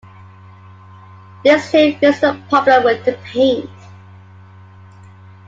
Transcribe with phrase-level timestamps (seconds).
[1.43, 3.69] This change fixed the problem with the paint.